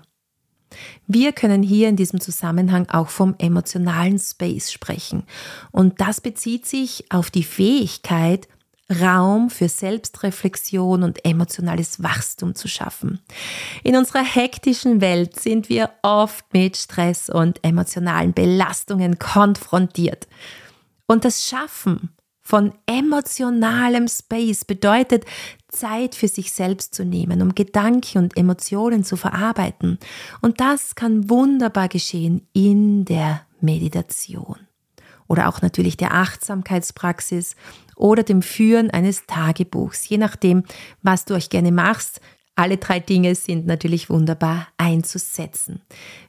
Wir 1.08 1.32
können 1.32 1.64
hier 1.64 1.90
in 1.90 1.96
diesem 1.96 2.20
Zusammenhang 2.20 2.90
auch 2.90 3.10
vom 3.10 3.36
emotionalen 3.38 4.20
Space 4.20 4.72
sprechen. 4.72 5.24
Und 5.72 6.02
das 6.02 6.22
bezieht 6.22 6.66
sich 6.66 7.06
auf 7.10 7.32
die 7.32 7.44
Fähigkeit, 7.44 8.48
Raum 8.90 9.50
für 9.50 9.68
Selbstreflexion 9.68 11.04
und 11.04 11.26
emotionales 11.26 12.02
Wachstum 12.02 12.56
zu 12.56 12.70
schaffen. 12.70 13.20
In 13.84 13.98
unserer 13.98 14.24
hektischen 14.24 15.02
Welt 15.02 15.38
sind 15.40 15.68
wir 15.68 15.90
oft 16.04 16.46
mit 16.54 16.78
Stress 16.78 17.30
und 17.30 17.64
emotionalen 17.66 18.34
Belastungen 18.34 19.20
konfrontiert. 19.20 20.28
Und 21.06 21.26
das 21.26 21.48
Schaffen 21.48 22.10
von 22.48 22.72
emotionalem 22.86 24.08
Space 24.08 24.64
bedeutet, 24.64 25.26
Zeit 25.68 26.16
für 26.16 26.30
sich 26.30 26.54
selbst 26.54 26.96
zu 26.96 27.04
nehmen, 27.04 27.42
um 27.42 27.56
Gedanken 27.56 28.20
und 28.20 28.38
Emotionen 28.38 29.04
zu 29.04 29.18
verarbeiten. 29.18 30.00
Und 30.42 30.62
das 30.62 30.96
kann 30.96 31.30
wunderbar 31.30 31.90
geschehen 31.90 32.48
in 32.54 33.04
der 33.04 33.42
Meditation 33.60 34.56
oder 35.28 35.50
auch 35.50 35.62
natürlich 35.62 35.98
der 35.98 36.14
Achtsamkeitspraxis 36.14 37.58
oder 37.98 38.24
dem 38.24 38.42
Führen 38.42 38.92
eines 38.92 39.26
Tagebuchs, 39.26 40.08
je 40.08 40.18
nachdem, 40.18 40.64
was 41.02 41.26
du 41.26 41.34
euch 41.34 41.50
gerne 41.50 41.74
machst. 41.74 42.22
Alle 42.60 42.78
drei 42.78 43.00
Dinge 43.00 43.36
sind 43.36 43.68
natürlich 43.68 44.10
wunderbar 44.10 44.68
einzusetzen. 44.78 45.80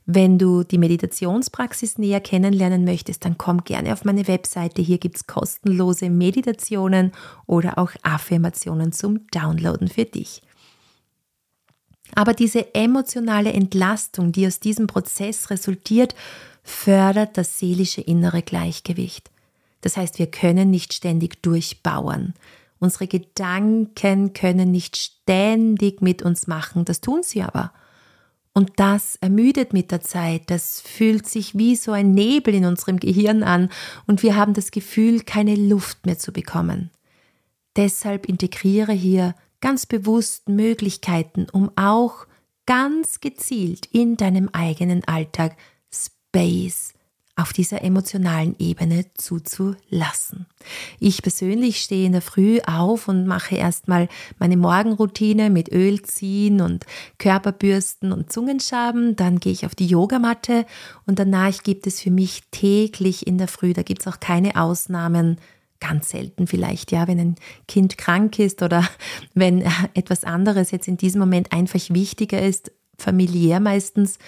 Wenn 0.04 0.38
du 0.38 0.62
die 0.62 0.76
Meditationspraxis 0.76 1.96
näher 1.96 2.20
kennenlernen 2.20 2.84
möchtest, 2.84 3.24
dann 3.24 3.38
komm 3.38 3.64
gerne 3.64 3.94
auf 3.94 4.04
meine 4.04 4.28
Webseite. 4.28 4.82
Hier 4.82 4.98
gibt 4.98 5.16
es 5.16 5.26
kostenlose 5.26 6.10
Meditationen 6.10 7.12
oder 7.46 7.78
auch 7.78 7.92
Affirmationen 8.02 8.92
zum 8.92 9.26
Downloaden 9.28 9.88
für 9.88 10.04
dich. 10.04 10.42
Aber 12.14 12.34
diese 12.34 12.74
emotionale 12.74 13.54
Entlastung, 13.54 14.30
die 14.30 14.46
aus 14.46 14.60
diesem 14.60 14.86
Prozess 14.86 15.48
resultiert, 15.48 16.14
fördert 16.62 17.38
das 17.38 17.58
seelische 17.58 18.02
innere 18.02 18.42
Gleichgewicht. 18.42 19.30
Das 19.80 19.96
heißt, 19.96 20.18
wir 20.18 20.26
können 20.26 20.68
nicht 20.68 20.92
ständig 20.92 21.42
durchbauern. 21.42 22.34
Unsere 22.80 23.06
Gedanken 23.06 24.34
können 24.34 24.70
nicht 24.70 24.96
ständig 24.96 26.00
mit 26.00 26.22
uns 26.22 26.46
machen, 26.46 26.84
das 26.84 27.00
tun 27.00 27.22
sie 27.22 27.42
aber. 27.42 27.72
Und 28.54 28.72
das 28.76 29.16
ermüdet 29.16 29.72
mit 29.72 29.90
der 29.92 30.00
Zeit, 30.00 30.50
das 30.50 30.80
fühlt 30.80 31.28
sich 31.28 31.56
wie 31.56 31.76
so 31.76 31.92
ein 31.92 32.12
Nebel 32.12 32.54
in 32.54 32.64
unserem 32.64 32.98
Gehirn 32.98 33.42
an 33.42 33.68
und 34.06 34.22
wir 34.22 34.36
haben 34.36 34.54
das 34.54 34.70
Gefühl, 34.70 35.20
keine 35.20 35.54
Luft 35.54 36.06
mehr 36.06 36.18
zu 36.18 36.32
bekommen. 36.32 36.90
Deshalb 37.76 38.26
integriere 38.26 38.92
hier 38.92 39.34
ganz 39.60 39.86
bewusst 39.86 40.48
Möglichkeiten, 40.48 41.46
um 41.52 41.70
auch 41.76 42.26
ganz 42.66 43.20
gezielt 43.20 43.86
in 43.92 44.16
deinem 44.16 44.48
eigenen 44.52 45.04
Alltag 45.04 45.56
Space 45.92 46.94
auf 47.38 47.52
dieser 47.52 47.82
emotionalen 47.82 48.56
Ebene 48.58 49.06
zuzulassen. 49.14 50.46
Ich 50.98 51.22
persönlich 51.22 51.80
stehe 51.80 52.06
in 52.06 52.12
der 52.12 52.22
Früh 52.22 52.58
auf 52.66 53.06
und 53.06 53.26
mache 53.26 53.54
erstmal 53.54 54.08
meine 54.38 54.56
Morgenroutine 54.56 55.48
mit 55.48 55.72
Öl 55.72 56.02
ziehen 56.02 56.60
und 56.60 56.84
Körperbürsten 57.18 58.12
und 58.12 58.32
Zungenschaben. 58.32 59.14
Dann 59.14 59.38
gehe 59.38 59.52
ich 59.52 59.64
auf 59.64 59.76
die 59.76 59.86
Yogamatte 59.86 60.66
und 61.06 61.20
danach 61.20 61.62
gibt 61.62 61.86
es 61.86 62.00
für 62.00 62.10
mich 62.10 62.42
täglich 62.50 63.26
in 63.26 63.38
der 63.38 63.48
Früh, 63.48 63.72
da 63.72 63.82
gibt 63.82 64.00
es 64.02 64.08
auch 64.08 64.18
keine 64.18 64.60
Ausnahmen, 64.60 65.38
ganz 65.80 66.10
selten 66.10 66.48
vielleicht, 66.48 66.90
ja, 66.90 67.06
wenn 67.06 67.20
ein 67.20 67.34
Kind 67.68 67.98
krank 67.98 68.40
ist 68.40 68.62
oder 68.62 68.88
wenn 69.34 69.64
etwas 69.94 70.24
anderes 70.24 70.72
jetzt 70.72 70.88
in 70.88 70.96
diesem 70.96 71.20
Moment 71.20 71.52
einfach 71.52 71.80
wichtiger 71.90 72.42
ist, 72.42 72.72
familiär 72.98 73.60
meistens, 73.60 74.18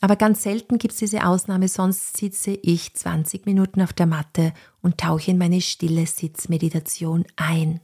aber 0.00 0.16
ganz 0.16 0.42
selten 0.42 0.78
gibt 0.78 0.94
es 0.94 1.00
diese 1.00 1.26
Ausnahme, 1.26 1.68
sonst 1.68 2.16
sitze 2.16 2.52
ich 2.62 2.94
20 2.94 3.46
Minuten 3.46 3.82
auf 3.82 3.92
der 3.92 4.06
Matte 4.06 4.52
und 4.80 4.98
tauche 4.98 5.30
in 5.30 5.38
meine 5.38 5.60
stille 5.60 6.06
Sitzmeditation 6.06 7.24
ein. 7.36 7.80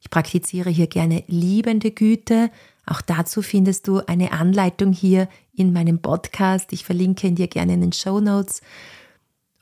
Ich 0.00 0.10
praktiziere 0.10 0.70
hier 0.70 0.88
gerne 0.88 1.24
liebende 1.28 1.90
Güte. 1.90 2.50
Auch 2.86 3.00
dazu 3.00 3.40
findest 3.42 3.86
du 3.86 4.00
eine 4.06 4.32
Anleitung 4.32 4.92
hier 4.92 5.28
in 5.54 5.72
meinem 5.72 6.00
Podcast. 6.00 6.72
Ich 6.72 6.84
verlinke 6.84 7.28
ihn 7.28 7.36
dir 7.36 7.46
gerne 7.46 7.74
in 7.74 7.80
den 7.80 7.92
Show 7.92 8.20
Notes. 8.20 8.62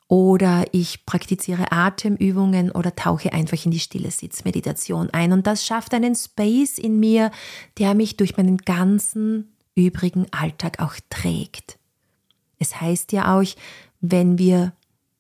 Oder 0.09 0.65
ich 0.73 1.07
praktiziere 1.07 1.71
Atemübungen 1.71 2.73
oder 2.73 2.97
tauche 2.97 3.33
einfach 3.33 3.65
in 3.65 3.71
die 3.71 3.79
stille 3.79 4.11
Sitzmeditation 4.11 5.11
ein. 5.11 5.33
Und 5.33 5.47
das 5.47 5.65
schafft 5.65 5.95
einen 5.95 6.17
Space 6.17 6.79
in 6.79 6.99
mir, 6.99 7.31
der 7.79 7.95
mich 7.95 8.17
durch 8.17 8.37
meinen 8.37 8.57
ganzen 8.59 9.53
übrigen 9.75 10.27
Alltag 10.31 10.81
auch 10.81 10.95
trägt. 11.09 11.79
Es 12.59 12.81
heißt 12.81 13.13
ja 13.13 13.39
auch, 13.39 13.45
wenn 14.01 14.39
wir 14.39 14.73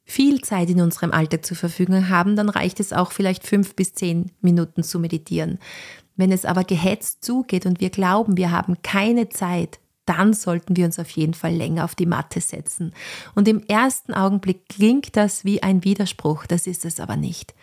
viel 0.05 0.41
Zeit 0.41 0.69
in 0.71 0.81
unserem 0.81 1.13
Alltag 1.13 1.47
zur 1.47 1.57
Verfügung 1.57 2.09
haben, 2.09 2.37
dann 2.37 2.49
reicht 2.49 2.81
es 2.81 2.93
auch 2.93 3.13
vielleicht 3.13 3.47
fünf 3.47 3.77
bis 3.77 3.95
zehn 3.95 4.33
Minuten 4.41 4.83
zu 4.83 4.99
meditieren. 4.99 5.59
Wenn 6.17 6.33
es 6.33 6.45
aber 6.45 6.65
gehetzt 6.65 7.25
zugeht 7.25 7.65
und 7.65 7.81
wir 7.81 7.91
glauben, 7.91 8.37
wir 8.37 8.51
haben 8.51 8.83
keine 8.83 9.29
Zeit, 9.29 9.79
dann 10.05 10.35
sollten 10.35 10.77
wir 10.77 10.87
uns 10.87 10.99
auf 10.99 11.09
jeden 11.11 11.35
Fall 11.35 11.55
länger 11.55 11.85
auf 11.85 11.95
die 11.95 12.07
Matte 12.07 12.41
setzen. 12.41 12.93
Und 13.37 13.47
im 13.47 13.63
ersten 13.69 14.13
Augenblick 14.13 14.69
klingt 14.69 15.17
das 15.17 15.45
wie 15.45 15.63
ein 15.63 15.85
Widerspruch, 15.85 16.47
das 16.47 16.67
ist 16.67 16.85
es 16.85 16.99
aber 16.99 17.17
nicht. 17.17 17.55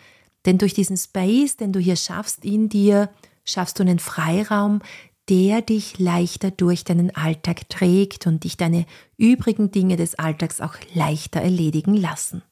Denn 0.46 0.56
durch 0.56 0.72
diesen 0.72 0.96
Space, 0.96 1.56
den 1.56 1.72
du 1.72 1.78
hier 1.78 1.96
schaffst 1.96 2.44
in 2.44 2.70
dir, 2.70 3.10
schaffst 3.44 3.78
du 3.78 3.82
einen 3.82 3.98
Freiraum, 3.98 4.80
der 5.28 5.62
dich 5.62 5.98
leichter 5.98 6.50
durch 6.50 6.84
deinen 6.84 7.14
Alltag 7.14 7.68
trägt 7.68 8.26
und 8.26 8.44
dich 8.44 8.56
deine 8.56 8.86
übrigen 9.16 9.70
Dinge 9.70 9.96
des 9.96 10.14
Alltags 10.14 10.60
auch 10.60 10.74
leichter 10.94 11.40
erledigen 11.40 11.94
lassen. 11.94 12.42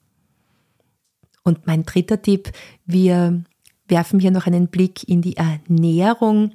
Und 1.42 1.66
mein 1.66 1.84
dritter 1.84 2.20
Tipp, 2.20 2.52
wir 2.84 3.44
werfen 3.88 4.20
wir 4.20 4.30
noch 4.30 4.46
einen 4.46 4.68
Blick 4.68 5.08
in 5.08 5.22
die 5.22 5.36
Ernährung, 5.36 6.52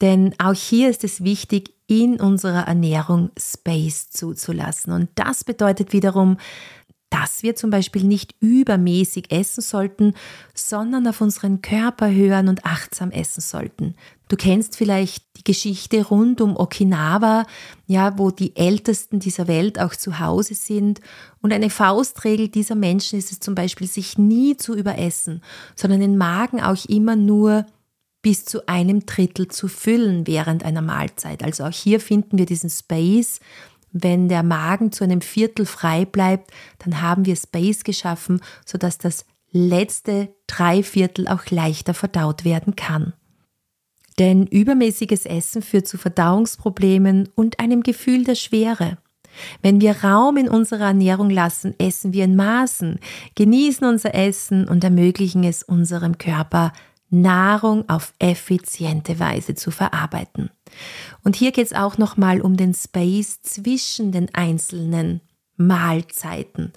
denn 0.00 0.34
auch 0.38 0.54
hier 0.54 0.90
ist 0.90 1.04
es 1.04 1.22
wichtig, 1.22 1.72
in 1.86 2.20
unserer 2.20 2.66
Ernährung 2.66 3.30
Space 3.38 4.10
zuzulassen. 4.10 4.92
Und 4.92 5.10
das 5.14 5.44
bedeutet 5.44 5.92
wiederum, 5.92 6.38
dass 7.14 7.44
wir 7.44 7.54
zum 7.54 7.70
Beispiel 7.70 8.02
nicht 8.02 8.34
übermäßig 8.40 9.30
essen 9.30 9.60
sollten, 9.60 10.14
sondern 10.52 11.06
auf 11.06 11.20
unseren 11.20 11.62
Körper 11.62 12.10
hören 12.10 12.48
und 12.48 12.66
achtsam 12.66 13.12
essen 13.12 13.40
sollten. 13.40 13.94
Du 14.26 14.34
kennst 14.34 14.76
vielleicht 14.76 15.24
die 15.36 15.44
Geschichte 15.44 16.04
rund 16.06 16.40
um 16.40 16.56
Okinawa, 16.56 17.46
ja, 17.86 18.18
wo 18.18 18.32
die 18.32 18.56
Ältesten 18.56 19.20
dieser 19.20 19.46
Welt 19.46 19.78
auch 19.78 19.94
zu 19.94 20.18
Hause 20.18 20.54
sind. 20.54 21.00
Und 21.40 21.52
eine 21.52 21.70
Faustregel 21.70 22.48
dieser 22.48 22.74
Menschen 22.74 23.16
ist 23.16 23.30
es 23.30 23.38
zum 23.38 23.54
Beispiel, 23.54 23.86
sich 23.86 24.18
nie 24.18 24.56
zu 24.56 24.74
überessen, 24.74 25.40
sondern 25.76 26.00
den 26.00 26.16
Magen 26.16 26.60
auch 26.60 26.84
immer 26.86 27.14
nur 27.14 27.64
bis 28.22 28.44
zu 28.46 28.66
einem 28.66 29.06
Drittel 29.06 29.48
zu 29.48 29.68
füllen 29.68 30.26
während 30.26 30.64
einer 30.64 30.82
Mahlzeit. 30.82 31.44
Also 31.44 31.62
auch 31.64 31.72
hier 31.72 32.00
finden 32.00 32.38
wir 32.38 32.46
diesen 32.46 32.70
Space. 32.70 33.38
Wenn 33.96 34.28
der 34.28 34.42
Magen 34.42 34.90
zu 34.90 35.04
einem 35.04 35.20
Viertel 35.20 35.66
frei 35.66 36.04
bleibt, 36.04 36.50
dann 36.80 37.00
haben 37.00 37.26
wir 37.26 37.36
Space 37.36 37.84
geschaffen, 37.84 38.40
sodass 38.66 38.98
das 38.98 39.24
letzte 39.52 40.34
Dreiviertel 40.48 41.28
auch 41.28 41.46
leichter 41.50 41.94
verdaut 41.94 42.44
werden 42.44 42.74
kann. 42.74 43.12
Denn 44.18 44.48
übermäßiges 44.48 45.26
Essen 45.26 45.62
führt 45.62 45.86
zu 45.86 45.96
Verdauungsproblemen 45.96 47.28
und 47.36 47.60
einem 47.60 47.84
Gefühl 47.84 48.24
der 48.24 48.34
Schwere. 48.34 48.98
Wenn 49.62 49.80
wir 49.80 50.02
Raum 50.02 50.38
in 50.38 50.48
unserer 50.48 50.86
Ernährung 50.86 51.30
lassen, 51.30 51.74
essen 51.78 52.12
wir 52.12 52.24
in 52.24 52.34
Maßen, 52.34 52.98
genießen 53.36 53.86
unser 53.86 54.12
Essen 54.14 54.68
und 54.68 54.82
ermöglichen 54.82 55.44
es 55.44 55.62
unserem 55.62 56.18
Körper, 56.18 56.72
Nahrung 57.10 57.88
auf 57.88 58.12
effiziente 58.18 59.18
Weise 59.18 59.54
zu 59.54 59.70
verarbeiten. 59.70 60.50
Und 61.22 61.36
hier 61.36 61.52
geht 61.52 61.66
es 61.66 61.72
auch 61.72 61.98
nochmal 61.98 62.40
um 62.40 62.56
den 62.56 62.74
Space 62.74 63.40
zwischen 63.42 64.12
den 64.12 64.34
einzelnen 64.34 65.20
Mahlzeiten, 65.56 66.72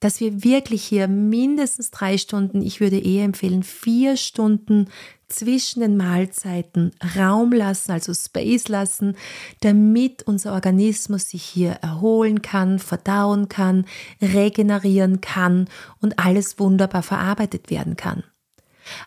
dass 0.00 0.20
wir 0.20 0.44
wirklich 0.44 0.84
hier 0.84 1.08
mindestens 1.08 1.90
drei 1.90 2.18
Stunden, 2.18 2.62
ich 2.62 2.80
würde 2.80 2.98
eher 2.98 3.24
empfehlen 3.24 3.64
vier 3.64 4.16
Stunden 4.16 4.88
zwischen 5.28 5.80
den 5.80 5.96
Mahlzeiten 5.96 6.92
Raum 7.16 7.52
lassen, 7.52 7.92
also 7.92 8.14
Space 8.14 8.68
lassen, 8.68 9.16
damit 9.60 10.22
unser 10.22 10.52
Organismus 10.52 11.30
sich 11.30 11.42
hier 11.42 11.72
erholen 11.82 12.42
kann, 12.42 12.78
verdauen 12.78 13.48
kann, 13.48 13.86
regenerieren 14.22 15.20
kann 15.20 15.68
und 16.00 16.18
alles 16.18 16.58
wunderbar 16.58 17.02
verarbeitet 17.02 17.68
werden 17.68 17.96
kann. 17.96 18.22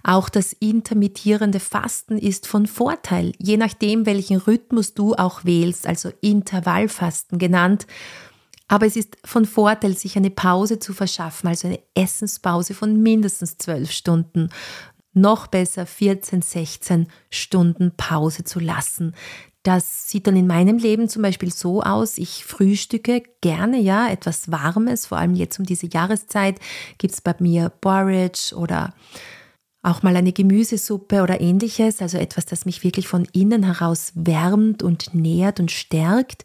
Auch 0.03 0.29
das 0.29 0.53
intermittierende 0.53 1.59
Fasten 1.59 2.17
ist 2.17 2.47
von 2.47 2.67
Vorteil, 2.67 3.33
je 3.37 3.57
nachdem, 3.57 4.05
welchen 4.05 4.37
Rhythmus 4.37 4.93
du 4.93 5.15
auch 5.15 5.45
wählst, 5.45 5.87
also 5.87 6.11
Intervallfasten 6.21 7.37
genannt. 7.39 7.87
Aber 8.67 8.85
es 8.85 8.95
ist 8.95 9.17
von 9.25 9.45
Vorteil, 9.45 9.97
sich 9.97 10.15
eine 10.15 10.29
Pause 10.29 10.79
zu 10.79 10.93
verschaffen, 10.93 11.49
also 11.49 11.67
eine 11.67 11.81
Essenspause 11.93 12.73
von 12.73 13.01
mindestens 13.01 13.57
zwölf 13.57 13.91
Stunden. 13.91 14.49
Noch 15.13 15.47
besser 15.47 15.85
14, 15.85 16.41
16 16.41 17.07
Stunden 17.29 17.91
Pause 17.97 18.45
zu 18.45 18.61
lassen. 18.61 19.13
Das 19.63 20.09
sieht 20.09 20.25
dann 20.25 20.35
in 20.35 20.47
meinem 20.47 20.77
Leben 20.77 21.07
zum 21.07 21.21
Beispiel 21.21 21.51
so 21.51 21.83
aus, 21.83 22.17
ich 22.17 22.45
frühstücke 22.45 23.21
gerne, 23.41 23.79
ja, 23.79 24.09
etwas 24.09 24.49
Warmes, 24.51 25.05
vor 25.05 25.19
allem 25.19 25.35
jetzt 25.35 25.59
um 25.59 25.65
diese 25.65 25.87
Jahreszeit 25.87 26.59
gibt 26.97 27.13
es 27.13 27.21
bei 27.21 27.35
mir 27.37 27.69
Porridge 27.69 28.55
oder 28.55 28.93
auch 29.83 30.03
mal 30.03 30.15
eine 30.15 30.33
Gemüsesuppe 30.33 31.23
oder 31.23 31.41
ähnliches, 31.41 32.01
also 32.01 32.17
etwas, 32.17 32.45
das 32.45 32.65
mich 32.65 32.83
wirklich 32.83 33.07
von 33.07 33.27
innen 33.33 33.63
heraus 33.63 34.11
wärmt 34.15 34.83
und 34.83 35.13
nährt 35.13 35.59
und 35.59 35.71
stärkt. 35.71 36.43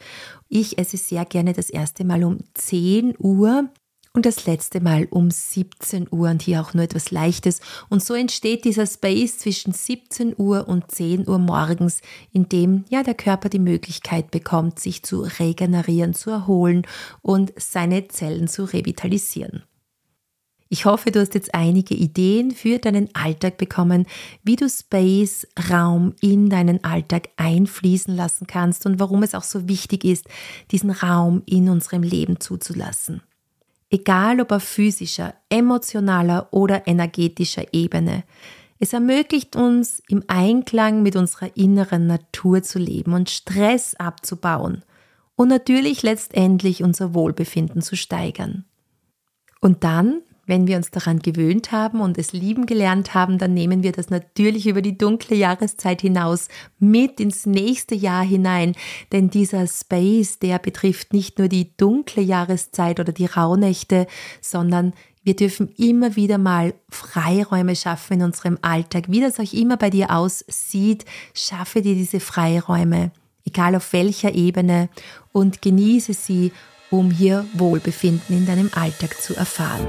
Ich 0.49 0.79
esse 0.79 0.97
sehr 0.97 1.25
gerne 1.25 1.53
das 1.53 1.69
erste 1.69 2.05
Mal 2.05 2.25
um 2.25 2.39
10 2.55 3.15
Uhr 3.19 3.69
und 4.17 4.25
das 4.25 4.47
letzte 4.47 4.81
Mal 4.81 5.07
um 5.11 5.31
17 5.31 6.09
Uhr 6.11 6.31
und 6.31 6.41
hier 6.41 6.63
auch 6.63 6.73
nur 6.73 6.85
etwas 6.85 7.11
Leichtes. 7.11 7.61
Und 7.91 8.03
so 8.03 8.15
entsteht 8.15 8.65
dieser 8.65 8.87
Space 8.87 9.39
zwischen 9.39 9.73
17 9.73 10.35
Uhr 10.39 10.67
und 10.67 10.91
10 10.91 11.29
Uhr 11.29 11.39
morgens, 11.39 12.01
in 12.33 12.49
dem 12.49 12.87
ja 12.89 13.03
der 13.03 13.15
Körper 13.15 13.51
die 13.51 13.59
Möglichkeit 13.59 14.31
bekommt, 14.31 14.81
sich 14.81 15.03
zu 15.03 15.21
regenerieren, 15.21 16.15
zu 16.15 16.31
erholen 16.31 16.87
und 17.21 17.53
seine 17.59 18.09
Zellen 18.09 18.49
zu 18.49 18.65
revitalisieren. 18.65 19.65
Ich 20.69 20.85
hoffe, 20.85 21.13
du 21.13 21.21
hast 21.21 21.35
jetzt 21.35 21.55
einige 21.55 21.95
Ideen 21.95 22.51
für 22.51 22.79
deinen 22.79 23.09
Alltag 23.15 23.57
bekommen, 23.57 24.07
wie 24.43 24.57
du 24.57 24.69
Space, 24.69 25.47
Raum 25.71 26.15
in 26.21 26.51
deinen 26.51 26.83
Alltag 26.83 27.29
einfließen 27.37 28.15
lassen 28.15 28.49
kannst 28.49 28.85
und 28.85 28.99
warum 28.99 29.23
es 29.23 29.35
auch 29.35 29.45
so 29.45 29.69
wichtig 29.69 30.05
ist, 30.05 30.27
diesen 30.73 30.91
Raum 30.91 31.43
in 31.47 31.69
unserem 31.69 32.03
Leben 32.03 32.41
zuzulassen. 32.41 33.23
Egal 33.91 34.41
ob 34.41 34.51
auf 34.51 34.65
physischer, 34.65 35.35
emotionaler 35.49 36.49
oder 36.51 36.89
energetischer 36.89 37.73
Ebene. 37.73 38.25
Es 38.81 38.93
ermöglicht 38.93 39.55
uns, 39.55 40.03
im 40.09 40.25
Einklang 40.27 41.03
mit 41.05 41.15
unserer 41.15 41.57
inneren 41.57 42.09
Natur 42.09 42.65
zu 42.65 42.81
leben 42.81 43.13
und 43.13 43.31
Stress 43.31 43.95
abzubauen 43.95 44.83
und 45.37 45.49
natürlich 45.49 46.03
letztendlich 46.03 46.83
unser 46.83 47.15
Wohlbefinden 47.15 47.83
zu 47.83 47.95
steigern. 47.97 48.65
Und 49.61 49.85
dann 49.85 50.23
wenn 50.47 50.67
wir 50.67 50.77
uns 50.77 50.91
daran 50.91 51.19
gewöhnt 51.19 51.73
haben 51.73 52.01
und 52.01 52.19
es 52.19 52.33
lieben 52.33 52.67
gelernt 52.67 53.15
haben, 53.15 53.39
dann 53.39 53.53
nehmen 53.53 53.83
wir 53.83 53.93
das 53.93 54.11
natürlich 54.11 54.67
über 54.67 54.81
die 54.81 54.97
dunkle 54.97 55.37
Jahreszeit 55.37 56.01
hinaus 56.01 56.49
mit 56.79 57.21
ins 57.21 57.47
nächste 57.47 57.95
Jahr 57.95 58.25
hinein. 58.25 58.75
Denn 59.13 59.29
dieser 59.29 59.67
Space, 59.67 60.39
der 60.39 60.59
betrifft 60.59 61.13
nicht 61.13 61.39
nur 61.39 61.49
die 61.49 61.77
dunkle 61.77 62.23
Jahreszeit 62.23 63.01
oder 63.01 63.13
die 63.13 63.27
Rauhnächte, 63.27 64.07
sondern 64.41 64.93
wir 65.27 65.35
dürfen 65.35 65.69
immer 65.77 66.15
wieder 66.15 66.39
mal 66.39 66.75
Freiräume 66.89 67.75
schaffen 67.75 68.21
in 68.21 68.23
unserem 68.23 68.59
Alltag. 68.63 69.07
Wie 69.09 69.21
das 69.21 69.41
auch 69.41 69.53
immer 69.53 69.77
bei 69.77 69.91
dir 69.91 70.13
aussieht, 70.13 71.05
schaffe 71.35 71.83
dir 71.83 71.97
diese 71.97 72.21
Freiräume, 72.21 73.11
egal 73.45 73.75
auf 73.75 73.93
welcher 73.93 74.33
Ebene, 74.37 74.89
und 75.33 75.63
genieße 75.63 76.15
sie, 76.15 76.53
um 76.91 77.11
hier 77.11 77.45
Wohlbefinden 77.55 78.37
in 78.37 78.47
deinem 78.47 78.71
Alltag 78.75 79.21
zu 79.21 79.35
erfahren. 79.35 79.87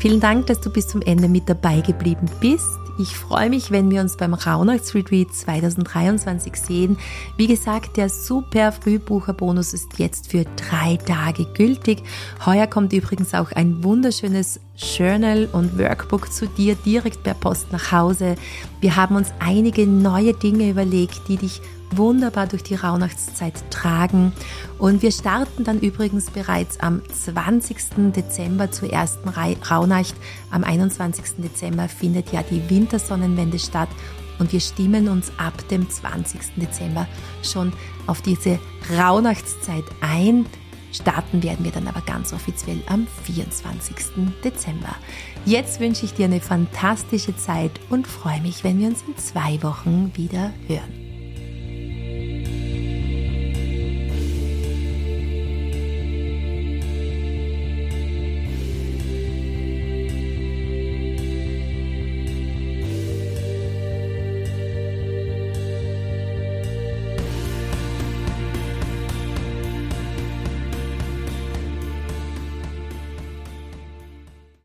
Vielen 0.00 0.20
Dank, 0.20 0.46
dass 0.48 0.60
du 0.60 0.70
bis 0.70 0.86
zum 0.86 1.00
Ende 1.00 1.28
mit 1.28 1.48
dabei 1.48 1.80
geblieben 1.80 2.28
bist. 2.40 2.68
Ich 2.96 3.16
freue 3.16 3.50
mich, 3.50 3.72
wenn 3.72 3.90
wir 3.90 4.00
uns 4.02 4.16
beim 4.16 4.34
Rauhnachtsretreat 4.34 5.34
2023 5.34 6.54
sehen. 6.54 6.98
Wie 7.36 7.48
gesagt, 7.48 7.96
der 7.96 8.08
super 8.08 8.70
Frühbucherbonus 8.70 9.74
ist 9.74 9.98
jetzt 9.98 10.30
für 10.30 10.44
drei 10.56 10.96
Tage 10.98 11.46
gültig. 11.46 12.02
Heuer 12.46 12.68
kommt 12.68 12.92
übrigens 12.92 13.34
auch 13.34 13.50
ein 13.50 13.82
wunderschönes 13.82 14.60
Journal 14.76 15.48
und 15.52 15.76
Workbook 15.76 16.32
zu 16.32 16.46
dir 16.46 16.76
direkt 16.76 17.24
per 17.24 17.34
Post 17.34 17.72
nach 17.72 17.90
Hause. 17.90 18.36
Wir 18.80 18.94
haben 18.94 19.16
uns 19.16 19.32
einige 19.40 19.86
neue 19.86 20.34
Dinge 20.34 20.70
überlegt, 20.70 21.22
die 21.26 21.36
dich 21.36 21.62
wunderbar 21.96 22.46
durch 22.46 22.62
die 22.62 22.74
Rauhnachtszeit 22.74 23.70
tragen. 23.70 24.32
Und 24.78 25.02
wir 25.02 25.12
starten 25.12 25.64
dann 25.64 25.80
übrigens 25.80 26.30
bereits 26.30 26.80
am 26.80 27.02
20. 27.08 28.12
Dezember 28.14 28.70
zur 28.70 28.92
ersten 28.92 29.28
Rauhnacht. 29.28 30.14
Am 30.50 30.64
21. 30.64 31.36
Dezember 31.38 31.88
findet 31.88 32.32
ja 32.32 32.42
die 32.42 32.68
Wintersonnenwende 32.70 33.58
statt. 33.58 33.88
Und 34.38 34.52
wir 34.52 34.60
stimmen 34.60 35.08
uns 35.08 35.32
ab 35.38 35.66
dem 35.68 35.88
20. 35.88 36.40
Dezember 36.56 37.06
schon 37.42 37.72
auf 38.06 38.20
diese 38.20 38.58
Rauhnachtszeit 38.96 39.84
ein. 40.00 40.46
Starten 40.92 41.42
werden 41.42 41.64
wir 41.64 41.72
dann 41.72 41.88
aber 41.88 42.00
ganz 42.02 42.32
offiziell 42.32 42.80
am 42.86 43.06
24. 43.24 43.96
Dezember. 44.44 44.94
Jetzt 45.44 45.80
wünsche 45.80 46.04
ich 46.04 46.14
dir 46.14 46.26
eine 46.26 46.40
fantastische 46.40 47.36
Zeit 47.36 47.72
und 47.90 48.06
freue 48.06 48.40
mich, 48.40 48.62
wenn 48.62 48.78
wir 48.78 48.88
uns 48.88 49.02
in 49.06 49.16
zwei 49.18 49.60
Wochen 49.62 50.12
wieder 50.14 50.52
hören. 50.68 51.03